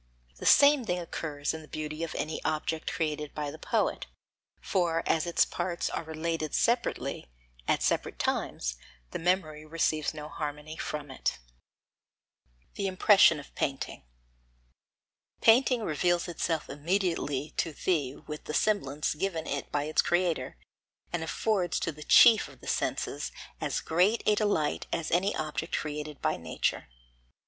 The 0.37 0.47
same 0.47 0.83
thing 0.83 0.97
occurs 0.97 1.53
in 1.53 1.61
the 1.61 1.67
beauty 1.67 2.03
of 2.03 2.15
any 2.15 2.43
object 2.43 2.91
created 2.91 3.35
by 3.35 3.51
the 3.51 3.59
poet, 3.59 4.07
for 4.59 5.03
as 5.05 5.27
its 5.27 5.45
parts 5.45 5.91
are 5.91 6.01
related 6.03 6.55
separately, 6.55 7.27
at 7.67 7.83
separate 7.83 8.17
times 8.17 8.77
the 9.11 9.19
memory 9.19 9.63
receives 9.63 10.11
no 10.11 10.27
harmony 10.27 10.75
from 10.75 11.11
it. 11.11 11.37
[Sidenote: 11.37 12.73
The 12.73 12.87
Impression 12.87 13.39
of 13.39 13.53
Painting] 13.53 14.01
17. 15.41 15.41
Painting 15.41 15.83
reveals 15.83 16.27
itself 16.27 16.67
immediately 16.67 17.51
to 17.57 17.71
thee 17.71 18.15
with 18.15 18.45
the 18.45 18.55
semblance 18.55 19.13
given 19.13 19.45
it 19.45 19.71
by 19.71 19.83
its 19.83 20.01
creator, 20.01 20.57
and 21.13 21.21
affords 21.23 21.79
to 21.79 21.91
the 21.91 22.01
chief 22.01 22.47
of 22.47 22.59
the 22.59 22.67
senses 22.67 23.31
as 23.61 23.81
great 23.81 24.23
a 24.25 24.33
delight 24.33 24.87
as 24.91 25.11
any 25.11 25.35
object 25.35 25.75
created 25.77 26.19
by 26.23 26.37
nature. 26.37 26.87